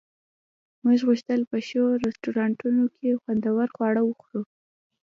[0.83, 4.41] موږ غوښتل په ښو رستورانتونو کې خوندور خواړه وخورو